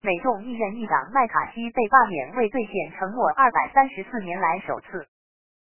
[0.00, 5.08] 美众议院议长麦卡锡被罢免，未兑现承诺，二百三十四年来首次。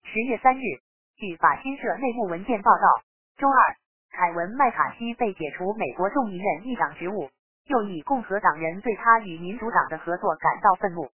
[0.03, 0.63] 十月三日，
[1.15, 2.83] 据法新社内部文件报道，
[3.37, 3.77] 周二，
[4.11, 7.31] 凯文麦卡锡被解除美国众议院议长职务，
[7.69, 11.09] 又以共和党人对他与民主党的合作感到愤怒。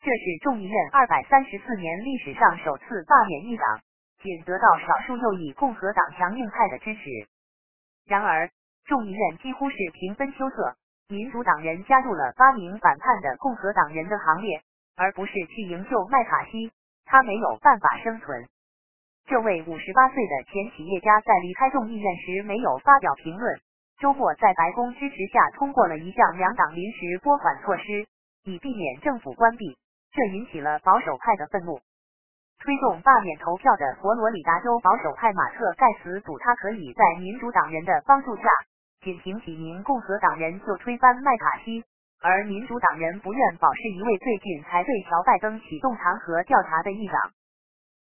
[0.00, 3.80] 这是众议院二百三十四年历史上首次罢免议长，
[4.22, 7.00] 仅得到少数右翼共和党强硬派的支持。
[8.06, 8.48] 然而，
[8.84, 10.76] 众议院几乎是平分秋色。
[11.10, 14.62] 民主党人加入了八名反叛的共和党人的行列，
[14.96, 16.70] 而不是去营救麦卡锡。
[17.04, 18.46] 他没有办法生存。
[19.26, 23.58] 这位五十八岁的前企业家在离开众议院时没有发表评论。
[23.98, 28.06] 周末在白宫支持下通过了一项两党临时拨款措施，
[28.44, 29.76] 以避免政府关闭。
[30.12, 31.80] 这引起了保守派的愤怒。
[32.60, 38.42] 推动罢免投票的佛罗里达州保守派马特盖茨赌他可以在民主党人的帮助下。
[39.00, 41.82] 仅凭几名共和党人就推翻麦卡锡，
[42.20, 47.16] 而民主党人不愿保释一位最近才对乔拜登启动弹劾调查的议长。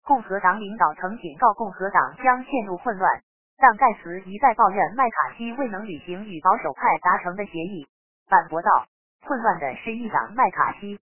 [0.05, 3.11] 共和党领导曾警告共和党将陷入混乱，
[3.59, 7.89] 但盖茨一再抱怨麦卡锡未能履行与保守派达成的协议，
[8.29, 8.87] 反驳道
[9.27, 11.01] ：“混乱的是议长麦卡锡。”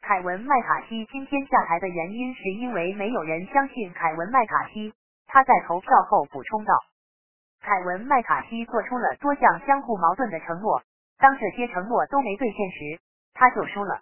[0.00, 4.94] 凯文麦卡锡今天下台的原因是因为没有人相信凯文麦卡锡。
[5.26, 6.74] 他在投票后补充道。
[7.60, 10.82] 凯文麦卡锡做出了多项相互矛盾的承诺，
[11.18, 13.00] 当这些承诺都没兑现时，
[13.34, 14.00] 他就输了。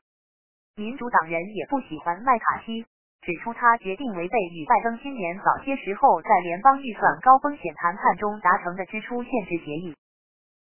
[0.77, 2.87] 民主党人也不喜欢麦卡锡，
[3.21, 9.97] 指出他决定违背与拜登今年早些时候在联邦预算高风险谈判中达成的支出限制协议。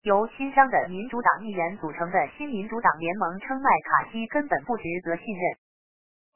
[0.02, 5.56] 由新商的民主党议员组成的新民主党联盟称麦卡锡根本不值得信任。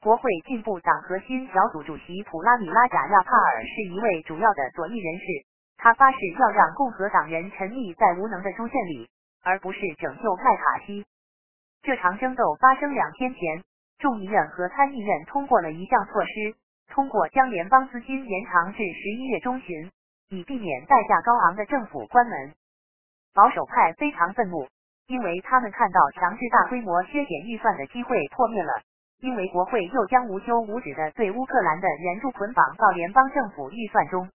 [0.01, 5.25] 国会进步党核心小组主席普拉米拉贾亚帕尔是一位主要的左翼人士。
[5.81, 9.07] 他发誓要让共和党人沉溺在无能的猪圈里，
[9.41, 11.05] 而不是拯救麦卡锡。
[11.81, 13.63] 这场争斗发生两天前，
[13.97, 16.53] 众议院和参议院通过了一项措施，
[16.91, 19.89] 通过将联邦资金延长至十一月中旬，
[20.27, 22.51] 以避免代价高昂的政府关门。
[23.33, 24.67] 保守派非常愤怒，
[25.07, 28.73] 因为他们看到强制大规模削减预算的机会破灭了，
[29.21, 34.29] 因为国会又将无休无止的对乌克兰的援助捆绑到联邦政府预算中。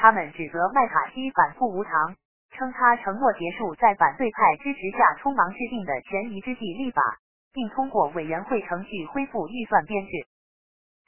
[0.00, 2.14] 他们指责麦卡锡反复无常，
[2.52, 7.02] 称他承诺结束在反对派支持下匆忙制定的权宜之计立法，
[7.52, 10.10] 并通过委员会程序恢复预算编制。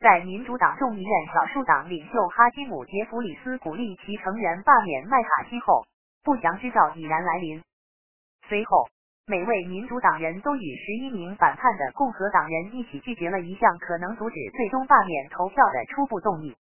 [0.01, 5.87] 在民主党众议院少数党领袖哈基姆·杰弗里斯鼓励其成员罢免麦卡锡后，
[6.25, 7.63] 不祥之兆已然来临。
[8.49, 8.89] 随后，
[9.27, 16.57] 每位民主党人都与十一名反叛的共和党人一起拒绝了一项可能阻止最终罢免投票的初步动议。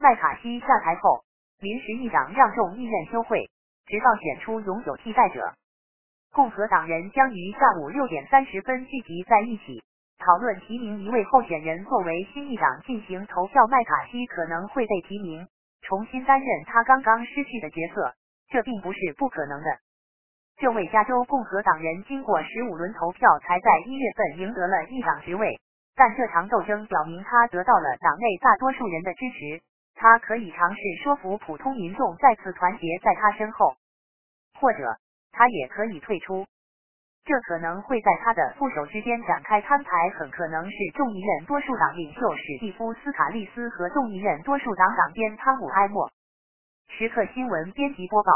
[0.00, 1.22] 麦卡锡下台后。
[1.64, 3.48] 临时议长让众议院休会，
[3.86, 5.54] 直到选出永久替代者。
[6.30, 9.82] 共和党人将于下午六点三十分聚集在一起，
[10.18, 13.66] 讨论提名一位候选人作为新议长进行投票。
[13.66, 15.48] 麦卡锡可能会被提名，
[15.80, 18.12] 重新担任他刚刚失去的角色，
[18.50, 19.78] 这并不是不可能的。
[20.58, 25.58] 这位加州共和党人经过十五轮投票，才在一月份赢得了议长职位，
[25.96, 29.62] 但这场斗争表明他得到了党内大多数人的支持。
[29.94, 33.76] 他可以尝试说服普通民众再次团结在他身后，
[34.60, 34.98] 或者
[35.32, 36.46] 他也可以退出。
[37.24, 46.10] 这可能会在他的副手之间展开摊牌，很可能是众议院多数党领袖史蒂夫斯卡利斯和众议院多数党党鞭汤姆埃默。
[46.88, 48.30] 时刻新闻编辑播报。